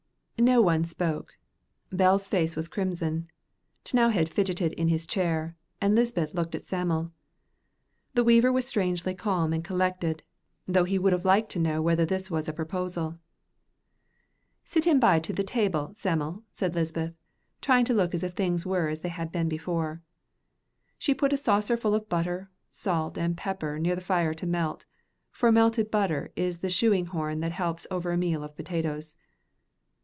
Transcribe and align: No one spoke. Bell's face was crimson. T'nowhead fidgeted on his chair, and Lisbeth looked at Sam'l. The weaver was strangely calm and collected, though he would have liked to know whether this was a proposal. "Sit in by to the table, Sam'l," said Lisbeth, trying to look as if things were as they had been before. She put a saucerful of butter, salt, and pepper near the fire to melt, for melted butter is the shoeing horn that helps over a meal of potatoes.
No 0.37 0.59
one 0.59 0.85
spoke. 0.85 1.35
Bell's 1.91 2.27
face 2.27 2.55
was 2.55 2.67
crimson. 2.67 3.27
T'nowhead 3.85 4.27
fidgeted 4.27 4.73
on 4.79 4.87
his 4.87 5.05
chair, 5.05 5.55
and 5.79 5.93
Lisbeth 5.93 6.33
looked 6.33 6.55
at 6.55 6.63
Sam'l. 6.65 7.11
The 8.15 8.23
weaver 8.23 8.51
was 8.51 8.65
strangely 8.65 9.13
calm 9.13 9.53
and 9.53 9.63
collected, 9.63 10.23
though 10.67 10.83
he 10.83 10.97
would 10.97 11.13
have 11.13 11.25
liked 11.25 11.51
to 11.51 11.59
know 11.59 11.79
whether 11.79 12.07
this 12.07 12.31
was 12.31 12.49
a 12.49 12.53
proposal. 12.53 13.19
"Sit 14.65 14.87
in 14.87 14.99
by 14.99 15.19
to 15.19 15.31
the 15.31 15.43
table, 15.43 15.91
Sam'l," 15.93 16.43
said 16.51 16.73
Lisbeth, 16.73 17.13
trying 17.61 17.85
to 17.85 17.93
look 17.93 18.15
as 18.15 18.23
if 18.23 18.33
things 18.33 18.65
were 18.65 18.87
as 18.87 19.01
they 19.01 19.09
had 19.09 19.31
been 19.31 19.47
before. 19.47 20.01
She 20.97 21.13
put 21.13 21.33
a 21.33 21.37
saucerful 21.37 21.93
of 21.93 22.09
butter, 22.09 22.49
salt, 22.71 23.15
and 23.15 23.37
pepper 23.37 23.77
near 23.77 23.93
the 23.93 24.01
fire 24.01 24.33
to 24.33 24.47
melt, 24.47 24.87
for 25.29 25.51
melted 25.51 25.91
butter 25.91 26.31
is 26.35 26.57
the 26.57 26.71
shoeing 26.71 27.05
horn 27.07 27.41
that 27.41 27.51
helps 27.51 27.85
over 27.91 28.11
a 28.11 28.17
meal 28.17 28.43
of 28.43 28.55
potatoes. 28.55 29.15